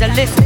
[0.00, 0.39] the list.